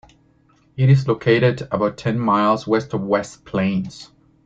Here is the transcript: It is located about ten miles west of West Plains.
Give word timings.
It 0.77 0.89
is 0.89 1.07
located 1.07 1.67
about 1.71 1.95
ten 1.97 2.17
miles 2.19 2.65
west 2.65 2.95
of 2.95 3.01
West 3.03 3.45
Plains. 3.45 4.09